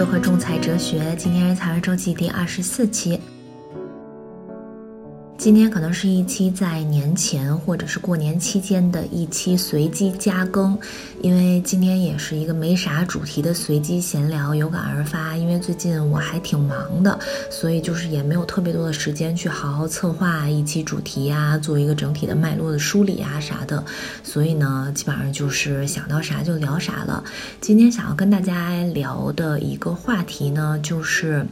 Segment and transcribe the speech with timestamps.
[0.00, 1.14] 我是妮妮，欢迎做客仲裁哲学。
[1.18, 3.20] 今天是财务周记第二十四期。
[5.40, 10.78] 今天可能是一期在年前或者是过年期间的一期随机加更，
[11.22, 15.34] 因为今天也是一个没啥主题的随机闲聊，有感而发。
[15.38, 17.18] 因为最近我还挺忙的，
[17.50, 23.82] 所以就是也没有特别多的时间去好好策划一期主题呀，做一个整体的脉络的梳理啊啥的。
[24.22, 27.24] 所以呢，基本上就是想到啥就聊啥了。
[27.62, 31.46] 今天想要跟大家聊的一个话题呢，就是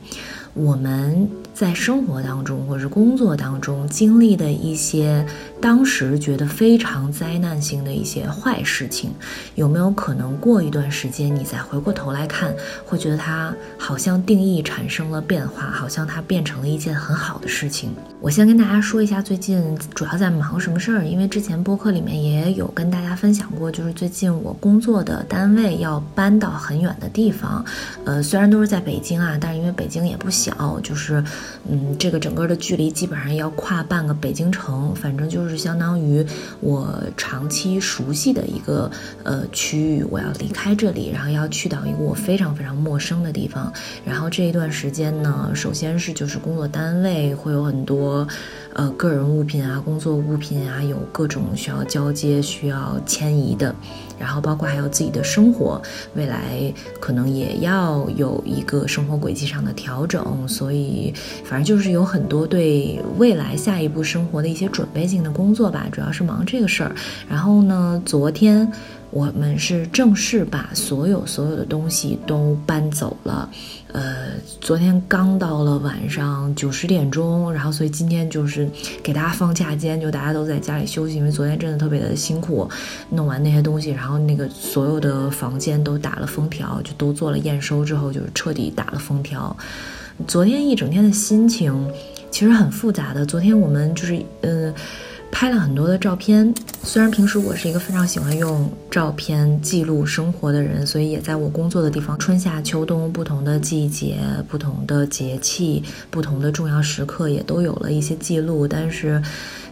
[0.58, 1.28] 我们。
[1.58, 5.26] 在生活当中，或者是工作当中经历的一些
[5.60, 9.10] 当时觉得非常灾难性的一些坏事情，
[9.56, 12.54] 有没有可能过一段时间你再回过头来看，
[12.86, 17.90] 会觉得它好像定义产生了变化，好像它变成了一件很好的事情？
[18.20, 27.64] 我先跟大家说一下最近主要在忙什么事儿，因为之前播客里面也有跟大家分享过，就是最近我工作的单位要搬到很远的地方，
[28.04, 30.47] 呃，虽然都是在北京啊，但是因为北京也不小，
[30.82, 31.22] 就是。
[31.70, 36.24] 嗯，这个整个的距离基本上要跨半个北京城，反正就是相当于
[36.60, 38.90] 我长期熟悉的一个
[39.22, 43.70] 呃区域，我要离开这里，然后要去到一个我非常非常陌生的地方。
[44.02, 48.26] 然后这一段时间呢，首先是就是工作单位会有很多
[48.78, 53.74] 呃个人物品啊、工作物品啊，有各种需要交接、需要迁移的。
[54.20, 55.82] 然后包括还有自己的生活，
[56.14, 61.12] 未来可能也要有一个生活轨迹上的调整，所以
[61.44, 66.94] 反正就是有很多对未来下一步生活的一些准备性的工作吧，主要是忙这个事儿。
[67.28, 68.70] 然后呢，昨天。
[69.10, 73.48] 我们是正式把所有所有的东西都搬走了，
[73.92, 78.68] 呃，昨天刚到了晚上九十点钟，然后所以今天就是
[79.02, 82.68] 给大家放假，今天就大家都在家里休息，因为昨天真的特别的辛苦，
[83.10, 89.56] 弄完那些东西，然后那个所有的房间都打了封条，就都做了验收之后，就是彻底打了封条。
[90.26, 91.90] 昨天一整天的心情
[92.30, 94.74] 其实很复杂的，昨天我们就是嗯。
[95.30, 96.52] 拍了很多的照片，
[96.82, 104.18] 虽然平时我是一个非常喜欢用照片记录生活的人，所以也在我工作的地方，春夏秋冬不同的季节、
[104.48, 108.66] 不同的节气、不同的重要时刻，也都有了一些记录。
[108.66, 109.22] 但是，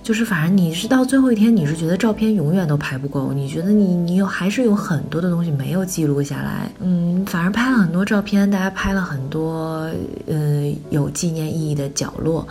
[0.05, 6.71] 就是反正你是到最后一天，你是觉得照片永远都拍不够，你觉得你你有还是有很多的东西没有记录下来。
[6.79, 9.91] 嗯，反正拍了很多照片，大家拍了很多
[10.27, 12.47] 呃有纪念意义的角落。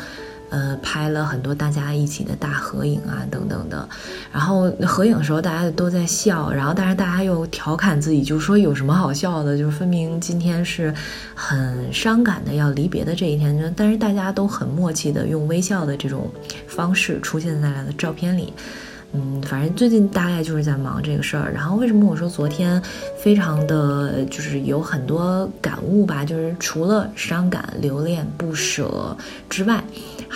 [0.50, 3.88] 呃，拍了很多大家一起的大合影啊，等等的。
[4.32, 9.58] 然后合影的时候，大家都在笑，然后但是大家又调侃自己，就说有什么好笑的？
[9.58, 10.94] 就是分明今天是
[11.34, 16.30] 很伤感的要离别的这一天，但是大家都很默契的用微笑的这种
[16.68, 18.54] 方式出现在了照片里。
[19.14, 21.50] 嗯，反正最近大概就是在忙这个事儿。
[21.54, 22.82] 然后为什么我说昨天
[23.18, 26.26] 非常的就是有很多感悟吧？
[26.26, 29.16] 就是除了伤感、留恋、不舍
[29.50, 29.82] 之外，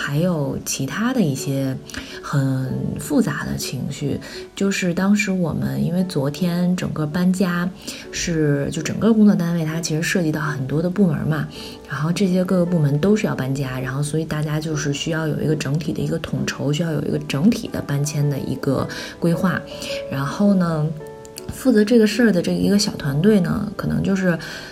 [0.02, 1.76] 还有其他的一些
[2.22, 4.18] 很复杂的情绪。
[4.56, 7.68] 就是当时我们因为昨天整个搬家，
[8.10, 11.46] 是就整个工作单位它其实涉及到很多的部门嘛。
[11.86, 19.60] 然后这些各个部门都是要搬家，然后所以大家就是需要有一个整体的一个统筹，需要有一个整体的搬迁的一个规划，
[20.10, 20.86] 然后呢。
[21.50, 24.28] 负责这个事儿的这一个小团队呢，可能就是，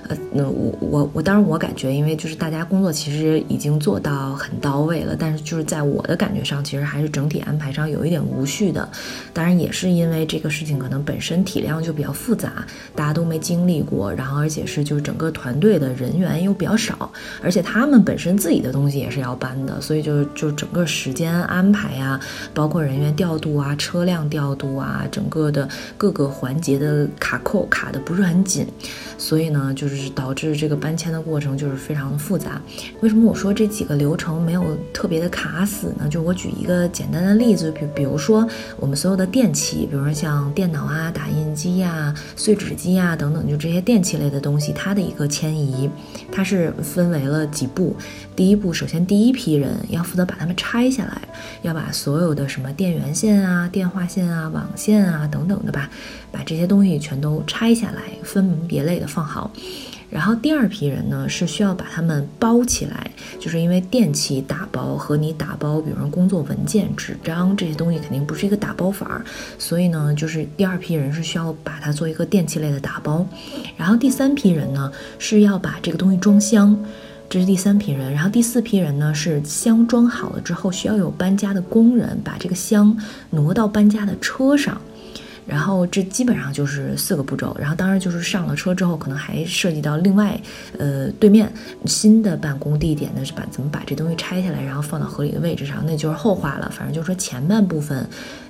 [0.09, 8.89] 呃，那我我我当然我感觉，因为就是大家工作其实已经做到很到位了，但是就是在我的感觉上，其实还是整体安排上有一点无序的。
[9.33, 17.11] 当然也是因为这个事情可能本身体量就比较复杂，大家都没经历过，然后而且是就是整个团队的人员又比较少，
[17.43, 22.21] 而且他们本身自己的东西也是要搬的，所以就就整个时间安排呀，
[22.55, 26.68] 包括人员调度啊、车辆调度啊，整个的各个环节。
[26.69, 28.67] 结的卡扣卡的不是很紧，
[29.17, 32.61] 所以呢，就是导致这个搬迁的过程就是非常的复杂。
[33.01, 36.07] 为什么我说这几个流程没有特别的卡死呢？
[36.11, 45.89] 就我举一个简单的例子，比比如说我们所有的电器，比如说像电脑啊、打印机呀、碎纸机啊等等，就这些电器类的东西，它的一个迁移，
[46.31, 47.97] 它是分为了几步。
[48.37, 51.23] 第一步，首先第一批人要负责把它们拆下来，
[51.63, 55.91] 要把所有的什么电源线啊、电话线啊、网线啊等等的吧，
[56.31, 59.49] 把这这些东西全都拆下来，分门别类的放好。
[60.11, 63.09] 然后第二批人呢是需要把它们包起来，
[63.39, 69.25] 就是因为电器打包和你打包，比如说工作文件、纸张这些东西肯定不是一个打包法儿，
[69.57, 73.25] 所以呢，就是第二批人是需要把它做一个电器类的打包。
[73.77, 74.91] 然后第三批人呢
[75.21, 76.77] 是要把这个东西装箱，
[77.31, 78.13] 这是第三批人。
[78.13, 82.99] 然后第四批人呢是箱装好了之后，需要有搬家的工人把这个箱
[83.31, 84.81] 挪到搬家的车上。
[85.49, 87.57] 然后这基本上就是四个步骤。
[87.59, 90.39] 然后当然就是上了车之后，可能还涉及到另外，
[90.79, 91.51] 呃，对面
[91.87, 96.71] 新的办公地点呢是把怎么把这东西拆下来，然后放到合理的位置上，那就是后话了。
[96.73, 98.07] 反正就是说前半部分。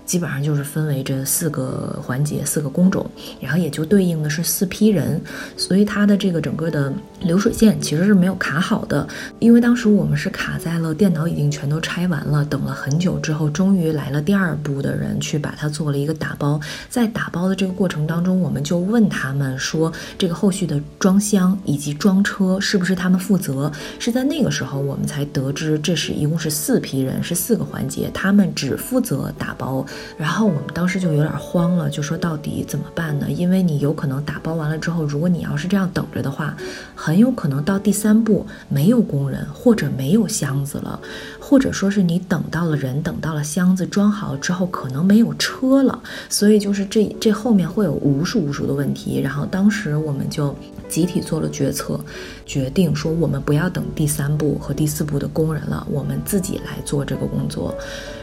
[0.08, 3.05] 基本上就是分为这四个环节、四个工种，
[3.43, 5.20] 然后也就对应的是四批人，
[5.55, 6.90] 所以它的这个整个的
[7.20, 9.06] 流水线其实是没有卡好的，
[9.38, 16.58] 因为当时我们是卡在了电脑已经全都拆完了，等了很久之后，终于来了第二步的人去把它做了一个打包，
[16.88, 23.70] 在打包的这个过程当中，我们就问他们说，这个后续的装箱以及装车是不是他们负责？
[23.99, 29.84] 是在那个时候我们才得知，这是一共是四批人，是四个环节，他们只负责打包。
[30.17, 33.31] 然后我们当时就有点慌了，就说到底怎么办呢？
[33.31, 36.56] 因为你有可能打包完了之后，如果你要是这样等着的话，
[36.95, 40.99] 很有可能到第三步没有工人或者没有箱子了，
[41.39, 46.01] 或者说是你等到了人，等到了箱子装好之后，可能没有车了。
[46.29, 49.21] 所以就是这这后面会有无数无数的问题。
[49.21, 50.55] 然后当时我们就
[50.89, 51.99] 集体做了决策，
[52.44, 57.75] 决定说我们不要等第三步和第四步的工人了，我们自己来做这个工作。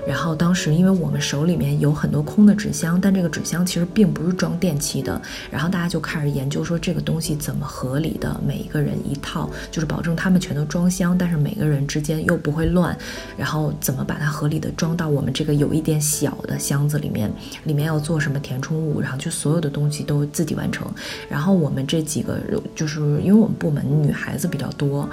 [0.07, 5.19] 然后当时，因为我们手里面有很多空的纸箱，但这个纸箱其实并不是装电器的。
[5.49, 12.95] 然后大家就开始研究说，这个东西怎么合理的每一个人一套，就是保证他们全都装箱，但是每个人之间又不会乱。
[13.35, 17.31] 然后怎么把它合理的装到我们这个有一点小的箱子里面？
[17.63, 19.01] 里面要做什么填充物？
[19.01, 20.87] 然后就所有的东西都自己完成。
[21.27, 22.39] 然后我们这几个，
[22.75, 25.09] 就是因为我们部门女孩子比较多，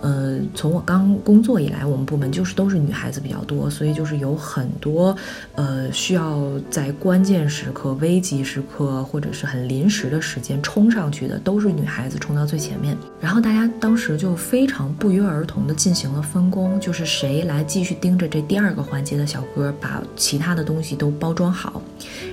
[0.00, 4.35] 呃，从我刚工作以来，我们部门就是都是女孩子比较多，所以就是有。
[4.36, 5.16] 很多，
[5.54, 6.40] 呃，需要
[6.70, 12.96] 在关键时刻、危急时刻或者是很临时的时间冲上去的，都是女孩子冲到最前面。
[13.20, 21.80] 然后大家当时就非常不约而同的进行了分工，就是谁来继续盯着这第二个环节的小哥，把其他的东西都包装好，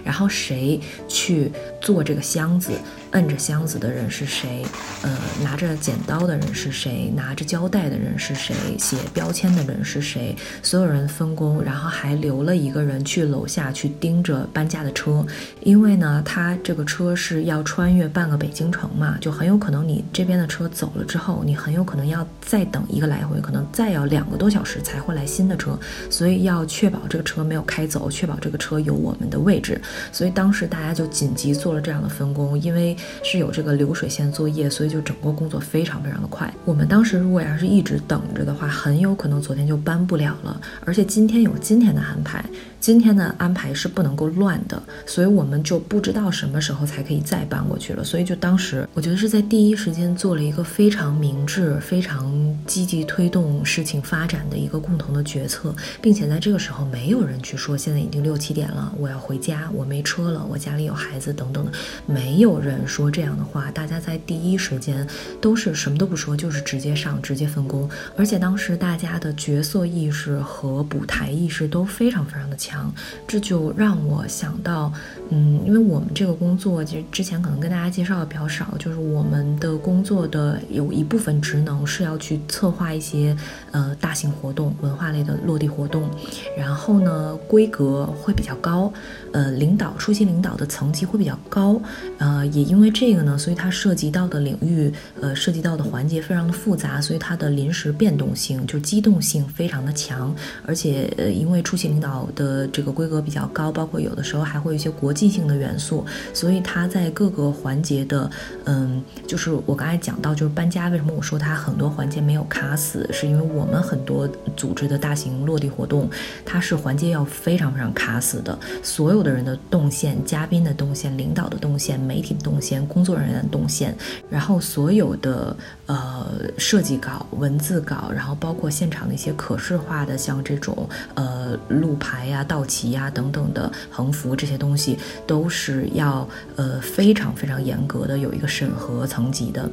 [0.04, 1.52] 然后谁去
[1.82, 2.72] 做这个箱子。
[3.14, 4.64] 摁着箱子的人是谁？
[5.04, 7.12] 呃，拿着剪刀的人是谁？
[7.16, 8.56] 拿着胶带的人是谁？
[8.80, 10.36] 写标签的人是谁？
[10.64, 15.24] 所有人分工，然后还留了一个人去楼下去盯着搬家的车，
[15.62, 25.80] 因为呢，他这个车是要穿越半个北京城嘛，就很有可能你这边的车走了之后，你很有可能要再等一个来回，可能再要两个多小时才会来新的车，
[26.10, 29.80] 所以要确保这个车没有开走，确保这个车有我们的位置，
[30.12, 32.98] 所以当时大家就紧急做了这样的分工，因为。
[33.24, 36.54] 是有这个流水线作业，所以就整个工作非常非常的快。
[36.66, 40.60] 我们当时如果要是一直等着的话，很有可能昨天就搬不了了。
[40.86, 42.44] 而且今天有今天的安排，
[42.84, 48.04] 今天的安排是不能够乱的，所以我们就不知道什么时候才可以再搬过去了。
[48.04, 52.30] 所以就当时我觉得是在第一时间做了一个非常明智、非常
[52.68, 61.72] 积极推动事情发展的一个共同的决策，并且在这个时候没有人去说现在已经六七点了，我要回家，我没车了，我家里有孩子等等的，
[62.06, 62.86] 没有人。
[62.86, 65.08] 说这样的话，大家在第一时间
[65.40, 67.90] 都是什么都不说，就是直接上，直接分工。
[68.18, 72.94] 而且当时大家的角色意识和补台意识都非常非常的强，强
[73.28, 74.92] 这就让我想到，
[75.30, 83.34] 嗯，因为我们这个工作其实之前可能跟大家介绍的比较少，就是我们的工作的有一部分职能是要去策划一些
[83.72, 86.10] 呃大型活动、文化类的落地活动，
[86.58, 88.92] 然后呢规格会比较高，
[89.32, 91.80] 呃，领导出席领导的层级会比较高，
[92.18, 92.64] 呃，也。
[92.74, 100.34] 因为这个呢，所以它涉及到的领域，呃，涉及到的环节非常的复杂，所以它的临时变动性就机动性非常的强，
[100.66, 108.30] 而且呃，因为出席领导的这个规格比较高，包括有的时候还会有一些国际性的元素，所以它在各个环节的，
[108.66, 116.10] 嗯，就是我刚才讲到，就是搬家，为什么我说它很多环节没有卡死，是因为我们很多组织的大型落地活动，
[116.46, 122.84] 它是环节要非常非常卡死的，所有的人的动线、嘉宾的动线、领导的动线、媒体的动线。
[122.94, 123.96] 工作人员的动线，
[124.30, 125.56] 然后所有的
[125.86, 126.28] 呃
[126.58, 134.96] 设计稿、文字稿，然后包括现场的一些可视化的，像这种呃路牌呀、道旗呀等等的横幅这些东西，
[135.26, 139.68] 都是要呃非常非常严格的有一个审核层级的。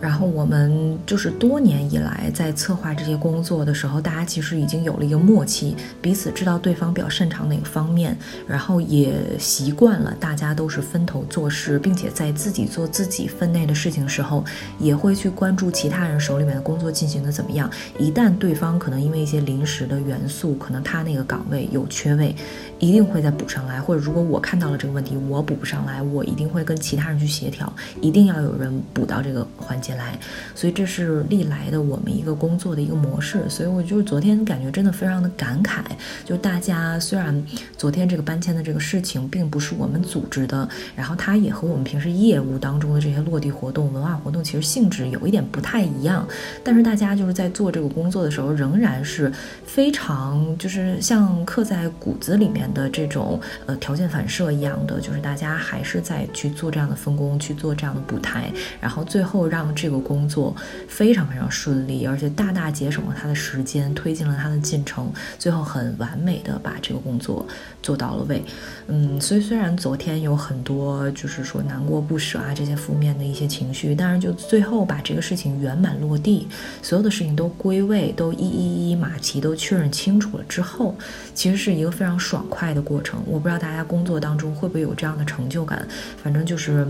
[0.00, 14.44] 然后我们就是多年以来在策划这些工作的时候，大家其实已经有了一个默契，彼此知道对方比较擅长哪个方面，然后也习惯了大家都是分头做事，并且在自己做自己分内的事情时候，
[14.78, 17.70] 也会去关注其他人手里面的工作进行的怎么样。
[17.98, 22.36] 一旦对方可能因为一些临时的元素，可能他那个岗位有缺位，
[22.78, 23.80] 一定会再补上来。
[23.80, 27.72] 或者如果我看到了这个问题，我补不上来，我一定会跟其他人去协调，
[28.02, 29.85] 一定要有人补到这个环节。
[29.86, 30.18] 起来，
[30.54, 33.48] 所以这是历来的我们一个工作的一个模式。
[33.48, 35.80] 所以我就是昨天感觉真的非常的感慨，
[36.24, 37.44] 就大家虽然
[37.76, 46.26] 昨天这个搬迁的这个事情并不是我们组织的，然后它也和我们平时业务当中的这些落地活动、文化活动其实性质有一点不太一样，
[46.64, 49.32] 但是大家就是在做这个工作的时候，仍然是
[49.64, 58.50] 非常就是像刻在骨子里面的这种呃条件反射一样的，就是大家还是在去做这样的分工，去做这样的补台，
[58.80, 60.56] 然后最后让这个工作
[60.88, 67.46] 非常非常顺利，而且大大节省了他的时间，推进了他的进程，最后很完美的把这个工作
[67.82, 68.42] 做到了位。
[68.88, 76.48] 嗯，所以虽然昨天有很多就是说难过不舍啊这些负面的一些情绪，但是就最后把这个事情圆满落地，
[76.82, 80.96] 所有的事情都归位，都一一一马蹄都确认清楚了之后，
[81.34, 83.20] 其实是一个非常爽快的过程。
[83.26, 85.86] 我不知道大家工作当中会不会有这样的成就感，
[86.22, 86.86] 反正就是。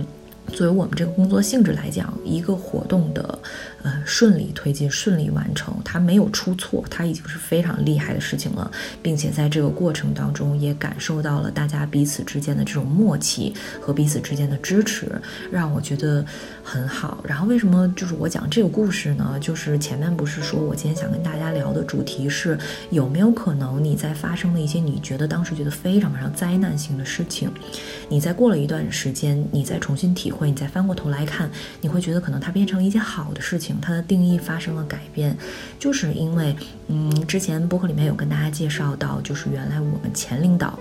[0.53, 3.39] 作为我们这个工作性质来讲，一个活动的，
[3.83, 8.71] 呃，顺利推进、顺利完成，它没有出错，它已经是非常厉害的事情了，
[9.03, 15.11] 并且在这个过程当中也感受到了大家彼此之间的这种默契和彼此之间的支持，
[15.51, 16.25] 让我觉得
[16.63, 17.23] 很好。
[17.27, 19.37] 然后为什么就是我讲这个故事呢？
[19.41, 22.59] 就是前面不是说我今天想跟大家聊的主题是
[22.91, 27.51] 有没有可能你在发生了一些你觉得当时觉得非常非常灾难性的事情，
[28.09, 30.51] 你在过了一段时间，你再重新体会。
[30.51, 31.51] 你再翻过头来看，
[31.81, 35.37] 你会觉得可能它变成了一件好的事情，它的定义发生了改变，
[35.79, 36.55] 就是因为，
[36.89, 40.79] 嗯，之前播客里面有跟大家介绍到，就是原来我们前领导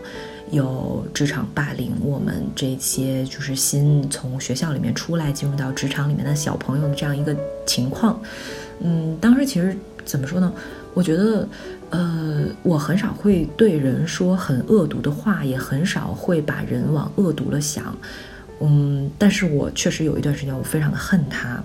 [0.52, 7.36] 有职场霸凌我们这些就是新从学校里面出来进入到职场里面的小朋友的这样一个
[7.66, 8.22] 情况，
[8.82, 10.54] 嗯，当时其实怎么说呢？
[10.94, 11.48] 我觉得，
[11.90, 17.94] 呃，我很少会对人说很恶毒的话，也很少会把人往恶毒了想。
[18.62, 21.62] 嗯，但是我确实有一段时间，我非常的恨他。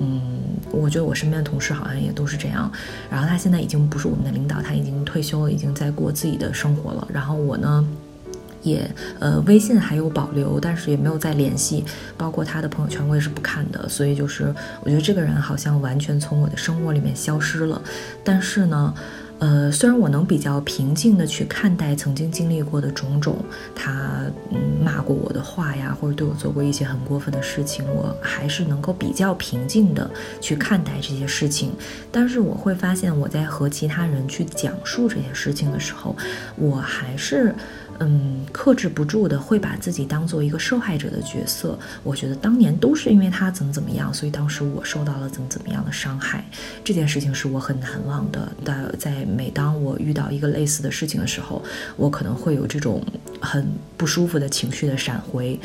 [0.00, 2.70] 嗯，我觉得我身边的同事好像也都是这样。
[3.10, 7.08] 然后他现在已经不是我们的领导，他已经退休了，已经在过自己的生活了。
[7.12, 7.84] 然后我呢，
[8.62, 11.84] 也呃微信还有保留，但是也没有再联系。
[12.16, 13.88] 包括他的朋友圈，我也是不看的。
[13.88, 17.82] 所以就是我觉得这个人好像完全从我的生活里面消失了。
[18.22, 18.94] 但是呢。
[19.38, 23.36] 呃，虽然我能比较平静的去看待曾经经历过的种种，
[23.74, 31.72] 他嗯骂过我的话呀，或者对我做过一些很过分的事情，我还是能够比较平静的去看待这些事情。
[32.10, 36.16] 但是我会发现，我在和其他人去讲述这些事情的时候，
[36.56, 37.54] 我还是。
[38.00, 41.78] 嗯，克制不住的会把自己当做一个受害者的角色。
[42.04, 46.44] 我觉得当年都是因为他怎么怎么样，所以当时我受到了怎么怎么样的伤害。
[46.84, 48.50] 这件事情是我很难忘的。
[48.64, 51.62] 但在每当我遇到一个类似的事情的时候，
[51.96, 53.02] 我可能会有这种
[53.40, 55.58] 很不舒服的情绪的闪回。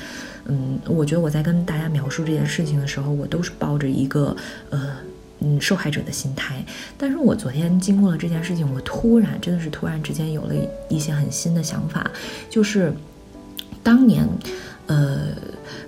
[0.45, 4.35] 嗯，我觉得我在跟大家描述这件事情的时候，我都是抱着一个
[4.71, 4.97] 呃。
[5.43, 6.63] 嗯，受害者的心态。
[6.97, 10.55] 但是我昨天经过了这件事情，我突然真的是突然之间有了
[10.89, 12.09] 一些很新的想法，
[12.49, 12.93] 就是
[13.83, 14.25] 当年，
[14.87, 15.27] 呃，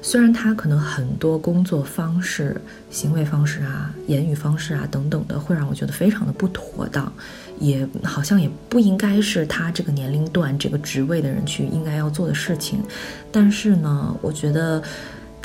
[0.02, 2.60] 虽然他可能很多工作方式、
[2.92, 7.12] 行为方式啊、言语方式啊等等的，会让我觉得非常的不妥当，
[7.60, 12.84] 也好像也不应该是他这个年龄段、这个职位的人去应该要做的事情。
[13.32, 14.84] 但是呢，我觉得。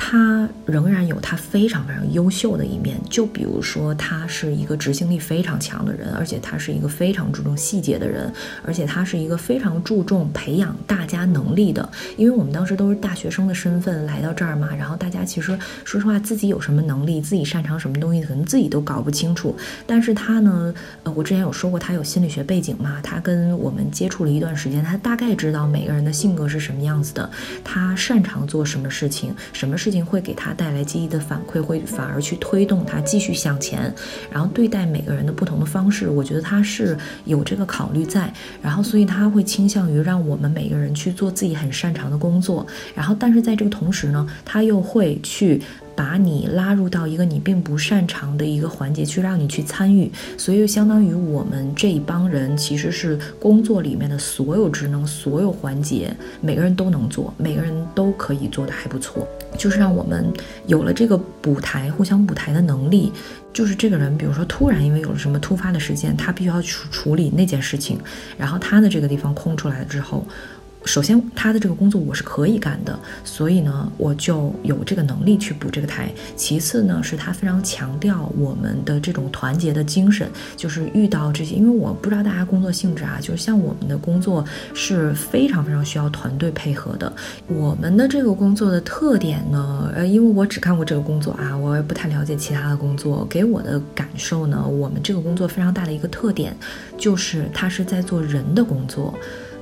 [0.02, 8.32] 他仍然有他非常非常优秀的一面，就比如说他是一个执行力非常强的人，而且他是一个非常注重细节的人，
[8.64, 11.86] 而且他是一个非常注重培养大家能力的。
[12.16, 19.54] 因为我们当时都是大学生的身份来到这儿嘛，然后大家其实说实话，自己有什么能力，自己擅长什么东西，可能自己都搞不清楚。
[19.86, 27.30] 但是他呢，呃，我之前有说过，他有心理学背景嘛，他跟我们接触了一段时间，他大概知道每个人的性格是什么样子的，
[27.62, 29.89] 他擅长做什么事情，什么事。
[29.90, 33.92] 事情会给他带来积极的反馈，会反而去推动他继续向前。
[34.30, 38.32] 然后对待每个人的不同的方式，我觉得他是有这个考虑在。
[38.62, 42.64] 然后所以他会倾向于让我们每个人去做自己很擅长的工作。
[42.94, 45.60] 然后但是在这个同时呢，他又会去。
[45.96, 60.32] 把你拉入到一个你并不擅长的一个环节去，让你去参与，所以就相当于我们这一帮人其实是工作里面的所有职能、所有环节，每个人都能做，每个人都可以做的还不错，就是让我们
[60.66, 63.12] 有了这个补台、互相补台的能力。
[63.52, 67.98] 就是这个人，比如说突然因为有了什么突发的事件，他必须要去处理那件事情，
[68.38, 70.24] 然后他的这个地方空出来了之后。
[70.84, 76.10] 首先，他的这个工作我是可以干的，所以呢，我就有这个能力去补这个台。
[76.34, 84.44] 其次呢，是他非常强调我们的这种团结的精神，就是遇到这些，因为我不知道大家工作性质啊，就是像我们的工作
[84.74, 87.12] 是非常非常需要团队配合的。
[87.46, 96.56] 我们的这个工作的特点呢，呃，因为我只看过这个工作啊，我也不太了解其他的工作，给我的感受呢，我们这个工作非常大的一个特点，
[96.96, 99.14] 就是它是在做人的工作。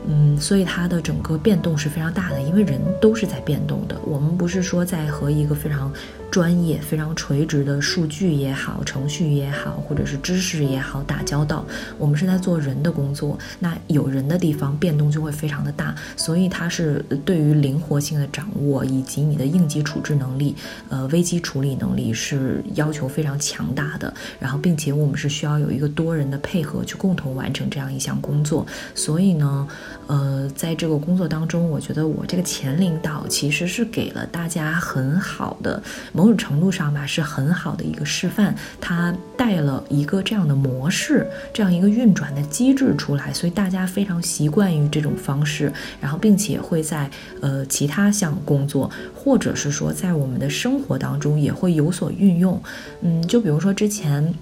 [0.06, 3.98] 嗯，所以它的整个变动是非常大的，因为人都是在变动的。
[4.04, 5.92] 我们不是说在和一个非常。
[6.30, 11.64] 专业非常垂直的数据也好，程序也好，或者是知识也好，打交道，
[11.96, 13.38] 我们是在做人的工作。
[13.58, 20.54] 那有人的地方变动就会非常的大，所以它是对于灵活性的掌握以及你的应急处置能力，
[20.90, 24.12] 呃，危机处理能力是要求非常强大的。
[24.38, 28.66] 然后，并且我们是需要有一个多人的配合去共同完成这样一项工作。
[28.94, 29.66] 所以呢，
[30.06, 35.82] 呃，在这个工作当中，我觉得我这个前领导其实是给了大家很好的。
[36.18, 38.52] 某种程度上吧，是很好的一个示范。
[38.80, 47.08] 它带了一个这样的模式，这样一个运转的机制出来，所以大家非常习惯于这种方式，然后并且会在
[47.40, 52.60] 呃其他项工作，或者是说在我们的生活当中也会有所运用。
[53.02, 54.34] 嗯，就比如说之前。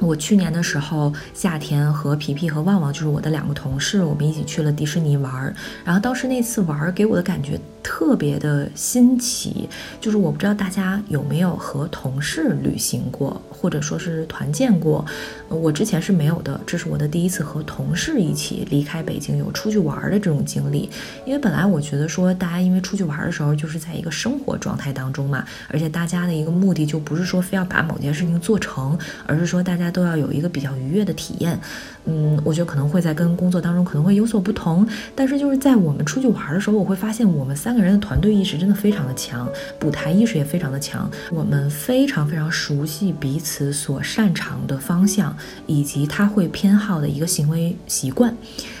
[0.00, 5.54] 我去年的时候，夏天和皮皮和旺旺就是我的两个同事，我们一起去了迪士尼玩儿。
[5.84, 9.68] 然后当时那次玩儿给我的感觉特别的新奇，
[10.00, 15.04] 就是我不知道大家有没有和同事旅行过，或者说是团建过。
[15.48, 20.88] 我之前是没有的，这是我的第一次和同事一起离开北京有出去玩的这种经历。
[21.26, 29.89] 因为本来我觉得说大家因为出去玩的时候就是在一个生活状态当中嘛，而且大家的一个目的就不是说非要把某件事情做成，而是说大家。
[29.90, 31.58] 都要有一个比较愉悦的体验，
[32.04, 39.48] 嗯，我觉得可能会在跟工作当中可能会有所不同，但是就是在我们出去玩的时候，我会发现我们三个人的团队意识真的非常的强，
[39.84, 48.34] 舞台意识也非常的强，我们非常非常熟悉彼此所擅长的方向以及他会偏好的一个行为习惯，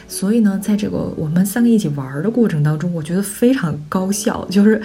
[0.08, 4.80] 所以呢，在这个我们三个一起玩的过程当中，我觉得非常高效，就是。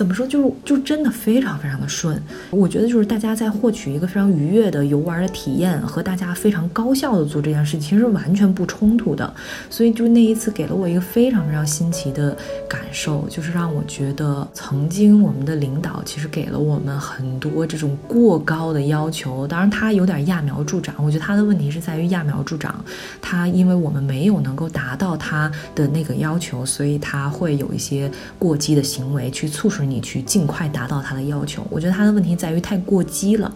[0.00, 2.18] 怎么说，就是就真的非常非常的顺。
[2.48, 9.30] 我觉得就是大家在获取一个非常愉悦的游玩的体验，和大家非常高效的做这件事情，其实完全不冲突的。
[9.68, 12.34] 所以就那一次给了我一个非常非常新奇的
[12.66, 19.46] 感受，就是让我觉得曾经我们的领导其实给了我们很多这种过高的要求。
[19.46, 22.82] 当然他有点揠苗助长，我觉得他的问题是在于揠苗助长。
[23.20, 29.89] 他因为我们没有能够达到他的那个要求，所以他会有一些过激的行为去促使。
[29.90, 33.52] 你去尽快达到他的要求，我觉得他的问题在于太过激了，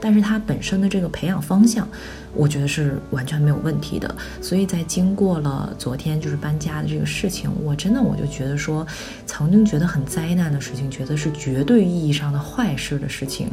[0.00, 1.88] 但是他本身的这个培养方向，
[2.34, 4.12] 我觉得是完全没有问题的。
[4.42, 8.86] 所以在经过了昨天就是搬家的这个事情，我真的我就觉得说，
[9.24, 13.48] 曾经觉得很灾难的事情，觉得是绝对意义上的坏事的事情，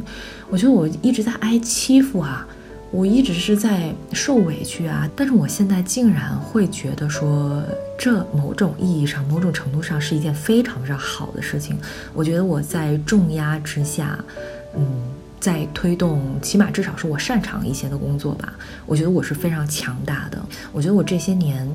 [0.50, 2.46] 我觉得我一直在挨欺负啊。
[2.94, 7.60] 我一直是在受委屈啊，但是我现在竟然会觉得说，
[7.98, 11.76] 这某种意义上、某种程度上是一件非常非常好的事情。
[12.12, 14.16] 我觉得我在重压之下，
[14.76, 14.86] 嗯，
[15.40, 18.54] 在推动，起码至少是我擅长一些的工作吧。
[18.86, 20.40] 我觉得我是非常强大的。
[20.70, 21.68] 我觉得我这些年。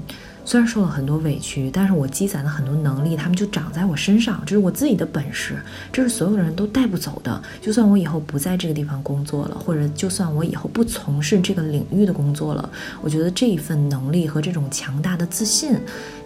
[0.49, 5.61] 虽然受了很多委屈，但是我积攒了很多能力，他们就长在我身上，这是我自己的本事，
[5.93, 7.39] 这是所有的人都带不走的。
[7.61, 12.67] 就算我以后不在这个地方工作了，或者就算我以后不从事这个领域的工作了，
[13.03, 15.77] 我觉得这一份能力和这种强大的自信，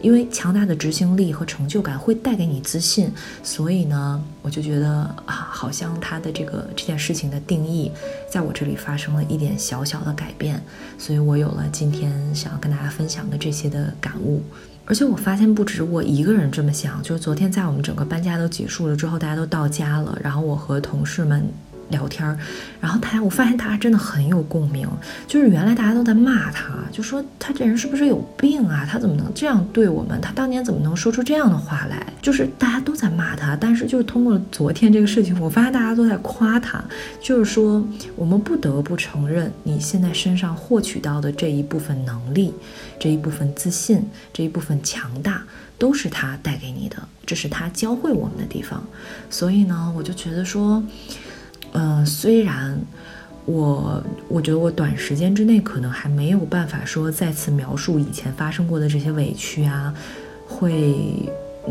[0.01, 3.11] 因为强大的执行力和成就感会带给你自信，
[3.43, 4.89] 所以呢，我就觉得
[5.25, 7.91] 啊，好像他的这个这件事情的定义，
[8.29, 10.61] 在我这里发生了一点小小的改变，
[10.99, 14.13] 所以我有了今天想要跟大家分享的这些的感。
[14.19, 14.43] 悟，
[14.85, 21.43] 而且我发现不止我一个人这么想，就是昨天在我们整个搬家都结束了之后，大家都到家了，然后我和同事们。
[21.89, 22.37] 聊天儿，
[22.79, 24.87] 然后他，我发现大家真的很有共鸣。
[25.27, 28.87] 就是原来大家都在骂他，就说他这人是不是有病啊？
[28.89, 30.19] 他怎么能这样对我们？
[30.21, 32.05] 他当年怎么能说出这样的话来？
[32.21, 36.83] 就是大家都在骂他，但是就是通过昨天这个事情，我发现大家都在夸他。
[37.21, 42.53] 就是说，我们不得不承认，你现在身上获取到的这一部分能力，
[42.99, 45.43] 这一部分自信，这一部分强大，
[45.77, 48.83] 都是他带给你的，这是他教会我们的地方。
[49.29, 50.83] 所以呢，我就觉得说。
[51.73, 52.79] 呃，虽然
[53.45, 59.93] 我我觉得我短时间之内可能还没有办法说再次描述以前发生过的这些委屈啊，
[60.47, 60.95] 会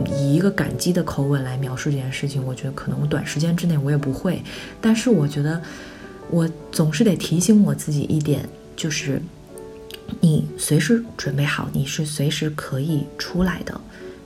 [0.06, 4.42] 以一个感激的口吻来描述这件事情，我觉得可能我短时间之内我也不会。
[4.80, 5.62] 但是我觉得
[6.30, 9.22] 我总是得提醒我自己一点，就是
[10.20, 13.80] 你随时准备好，你是随时可以出来的。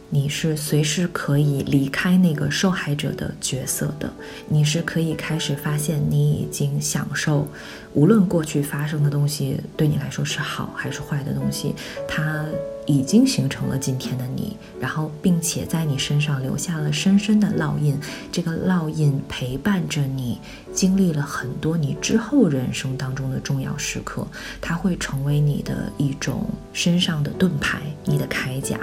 [0.09, 4.11] 你是随时可以离开那个受害者的角色的，
[4.49, 7.47] 你是可以开始发现你已经享受，
[7.93, 11.75] 无论过去发生的东西对你来说是好还是坏的东西，
[12.07, 12.45] 它
[12.87, 17.99] 已经形成了今天的你，然后并且在你身上留下了深深的烙印，
[18.31, 20.39] 这个烙印陪伴着你，
[20.73, 24.25] 经历了很多你之后人生当中的重要时刻，
[24.61, 28.79] 它会成为你的一种身上的盾牌，你的铠甲。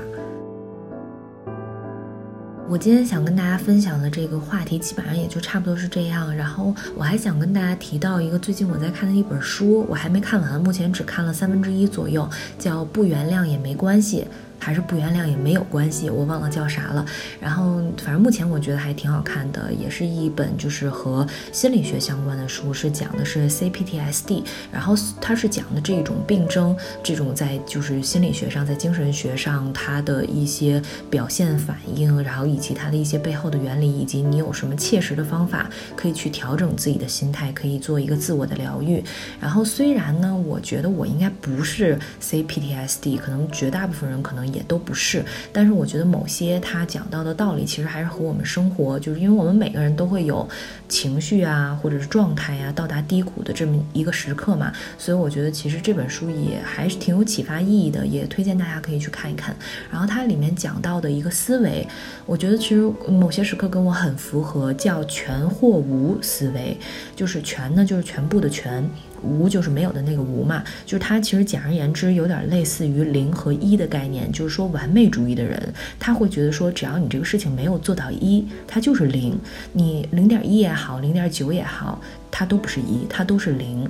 [2.73, 6.35] 我今天想跟大家分享的这个话题，基本上也就差不多是这样。
[6.35, 14.21] 然后我还想跟大家提到一个最近我在看的一本书，我还没看完，目前只看了三分之一左右，叫《不原谅也没关系》。
[14.63, 17.05] 还是不原谅也没有关系，我忘了叫啥了。
[17.37, 26.73] 然后反正目前我觉得还挺好看的，也是一本就是和心理学相关的书，是讲的是 CPTSD，然后它是讲的这种病症，
[27.03, 39.03] 这种在就是心理学上，在精神学上它的一些表现反应，然后以及它的一些背后的原理，以及你有什么切实的方法可以去调整自己的心态，可以做一个自我的疗愈。
[39.41, 44.52] 然后虽然呢，我觉得我应该不是 CPTSD，可能绝大部分人可能。
[44.53, 50.47] 也都不是，但是我觉得某些他讲到的道理，其实还是和我们生活，就是因为我们每个人都会有
[50.87, 59.55] 情绪啊，或者是状态呀，到达低谷的这么一个时刻嘛，所以我觉得其实这本书也还是挺有启发意义的，也推荐大家可以去看一看。
[59.91, 61.87] 然后它里面讲到的一个思维，
[62.25, 66.77] 我觉得其实某些时刻跟我很符合，叫全或无思维，
[67.15, 68.87] 就是全呢就是全部的全。
[69.23, 79.37] 无就是没有的那个无嘛，就是它其实简而言之有点类似于零和一的概念，就是说完美主义的人他会觉得说只要你这个事情没有做到一，它就是零，
[79.71, 82.01] 你零点一也好，零点九也好。
[82.35, 83.87] 它都不是一，它都是零。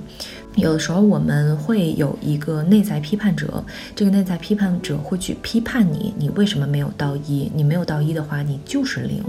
[0.56, 3.64] 有的时候我们会有一个内在批判者，
[3.96, 7.50] 这个内在批判者会去批判你，你为什么没有到一？
[7.54, 9.24] 你没有到一的话，你就是零。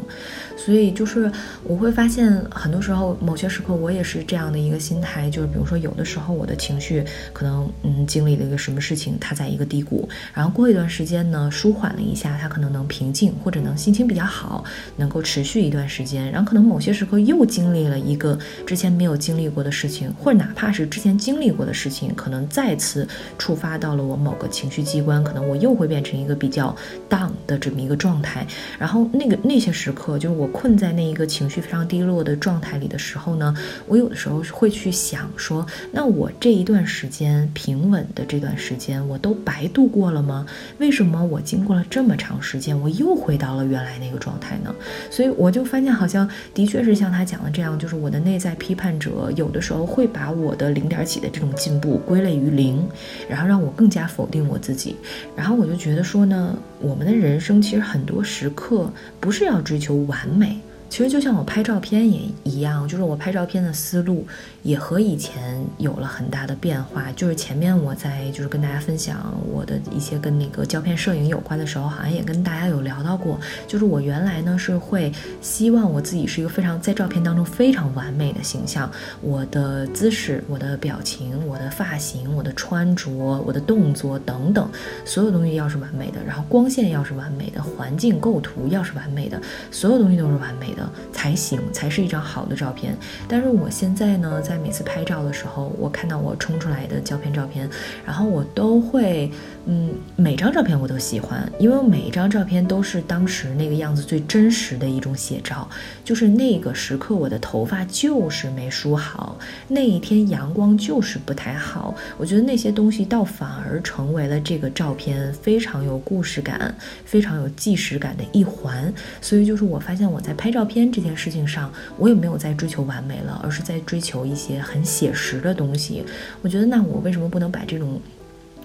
[0.56, 1.32] 所以就是
[1.64, 14.64] 我会发现，很多时候某些时刻我也是这样的一个心态，就是比如说有的时候我的情绪可能嗯经历了一个什么事情，它在一个低谷，然后过一段时间呢舒缓了一下，它可能能平静，或者能心情比较好，
[14.96, 26.76] 能够持续一段时间，然后可能某些时刻又经历了一个之前没有经历过的事情，或者哪怕是之前经历过的事情，可能再次触发到了我某个情绪机关，可能我又会变成一个比较
[27.10, 28.46] down 的这么一个状态。
[28.80, 33.56] 然后那个那些时刻，就是我困在那一个情绪非常低落的状态里的时候呢，
[33.88, 40.46] 我有的时候会去想说，那我这一段时间平稳的这段时间，我都白度过了吗？
[40.80, 44.74] 为什么我经过了这么长时间，我又回到了原来那个状态呢？
[45.12, 48.96] 所以我就发现，好像的确是像他讲的这样，就是我的内在批判。
[48.98, 52.88] 者有的时候会把我的零点几的这种进步归类于零，
[53.28, 54.96] 然后让我更加否定我自己。
[55.36, 60.60] 然后我就觉得说呢，我们的人生其实很多时刻不是要追求完美。
[60.88, 64.26] 其实就像我拍照片也一样，就是我拍照片的思路
[64.66, 67.12] 也和以前有了很大的变化。
[67.16, 73.40] 就是前面我在就是跟大家分享我的一些跟那个胶片摄影有关的时候，好像也跟大家有聊到过。
[73.68, 83.12] 就是我原来呢是会希望我自己是一个非常在照片当中非常完美的形象，我的姿势、我的表情、我的发型、我的穿着、
[83.46, 84.68] 我的动作等等，
[85.06, 90.90] 所有东西要是完美的，然后光线要是完美的，环境构图要是完美的，所有东西都是完美的。
[91.12, 92.96] 才行，才是一张好的照片。
[93.28, 97.68] 但是我现在呢，在每次拍照的时候，我看到我冲出来的胶片照片，
[98.06, 99.32] 然后我都会，
[99.66, 105.68] 嗯，每张照片我都喜欢，因为每一张照片都是当时那个样子最真实的一种写照。
[106.04, 109.36] 就是那个时刻，我的头发就是没梳好，
[109.68, 111.96] 那一天阳光就是不太好。
[112.18, 118.94] 我觉得那些东西倒反而成为了这个照片非常有故事感、非常有纪实感的一环。
[119.20, 120.36] 所以就是我发现我在。
[120.36, 126.04] 拍照片这件事情上，我也没有在追求完美了，而是在追求一些些很写实的东西。
[126.42, 128.00] 我觉得，那我为什么不能把这种，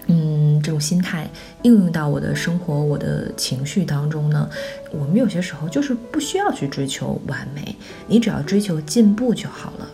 [0.07, 1.29] 嗯，这种心态
[1.63, 4.49] 应用到我的生活、我的情绪当中呢？
[4.91, 7.75] 我们有些时候就是不需要去追求完美，
[8.07, 9.89] 你只要追求进步就好了。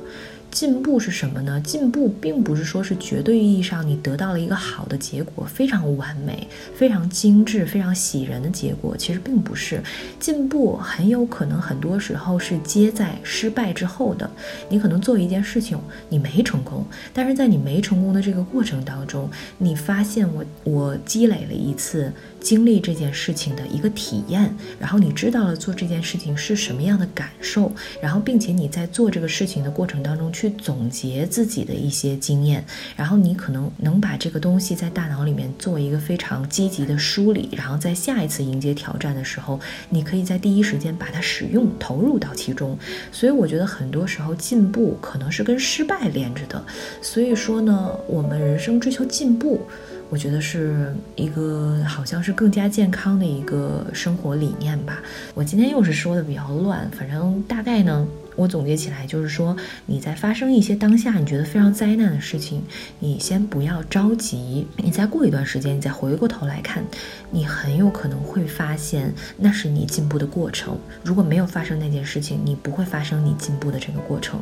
[0.49, 1.61] 进步是什么呢？
[1.61, 9.81] 进步并不是说是绝对意义上你得到了一个好的结果，非常完美、非常精致、非常喜人的结果，其实并不是。
[10.19, 14.29] 进步很有可能很多时候是接在失败之后的。
[14.69, 15.77] 你可能做一件事情，
[16.09, 16.83] 你没成功，
[17.13, 22.11] 但是在你没成功的这个过程当中，你发现我我积累了一次。
[22.39, 27.71] 经历这件事情的一个体验，然后你知道了做这件事情是什么样的感受，
[28.01, 32.63] 然后并且你在做这个事情的过程当中去总结自己的一些经验，
[32.95, 42.77] 然后你可能能把这个东西在大脑里面做一个非常积极的梳理，然后在下一次迎接挑战的时候，你可以在第一时间把它使用投入到其中。
[43.11, 46.63] 所以我觉得很多时候进步可能是跟失败连着的。
[47.01, 49.61] 所以说呢，我们人生追求进步。
[50.09, 55.01] 我觉得是一个好像是更加健康的一个生活理念吧。
[55.33, 62.63] 我今天又是说的比较乱，反正大概呢，我总结起来就是说，你在发生一些当下你觉得非常灾难的事情，
[62.99, 66.81] 你先不要着急，你再过一段时间，你再回过头来看，
[67.29, 70.77] 你很有可能会发现那是你进步的过程。
[71.03, 74.39] 如果没有发生那件事情，你不会发生你进步的这个过程。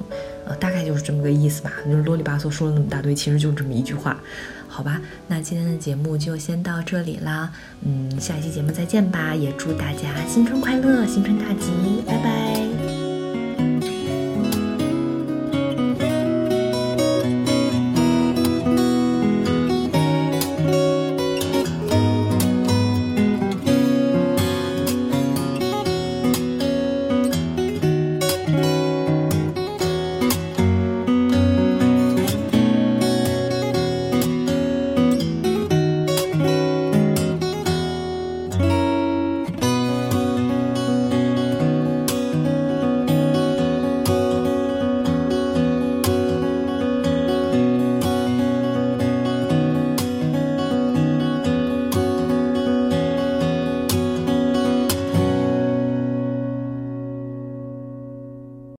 [0.47, 1.73] 呃，大概就是这么个意思吧。
[1.85, 4.21] 就是啰里吧嗦说了那么大堆，其实就是这么一句话。
[4.75, 7.49] 好吧，那今天的节目就先到这里啦，
[7.85, 11.71] 嗯，下一期节目再见吧，也祝大家新春快乐，新春大吉，
[12.05, 12.54] 拜拜。